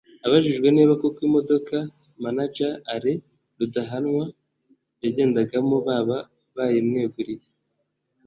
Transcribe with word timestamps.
Abajijwe 0.25 0.67
niba 0.75 0.93
koko 1.01 1.19
imodoka 1.27 1.75
manager 2.23 2.71
Alain 2.93 3.19
Rudahanwa 3.57 4.25
yagendagamo 5.03 5.75
baba 5.87 6.17
bayimweguriye 6.55 7.45